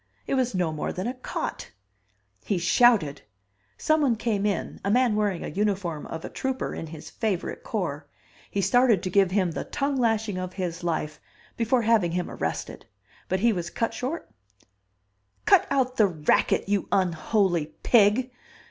It 0.25 0.33
was 0.33 0.55
no 0.55 0.73
more 0.73 0.91
than 0.91 1.05
a 1.05 1.13
cot! 1.13 1.69
He 2.43 2.57
shouted. 2.57 3.21
Someone 3.77 4.15
came 4.15 4.47
in, 4.47 4.79
a 4.83 4.89
man 4.89 5.15
wearing 5.15 5.43
a 5.43 5.47
uniform 5.49 6.07
of 6.07 6.25
a 6.25 6.29
trooper 6.29 6.73
in 6.73 6.87
his 6.87 7.11
favorite 7.11 7.61
corps. 7.63 8.07
He 8.49 8.61
started 8.61 9.03
to 9.03 9.11
give 9.11 9.29
him 9.29 9.51
the 9.51 9.63
tongue 9.63 9.95
lashing 9.97 10.39
of 10.39 10.53
his 10.53 10.83
life, 10.83 11.21
before 11.55 11.83
having 11.83 12.13
him 12.13 12.31
arrested. 12.31 12.87
But 13.29 13.41
he 13.41 13.53
was 13.53 13.69
cut 13.69 13.93
short. 13.93 14.27
"Cut 15.45 15.67
out 15.69 15.97
the 15.97 16.07
racket, 16.07 16.67
you 16.67 16.87
unholy 16.91 17.67
pig!" 17.83 18.31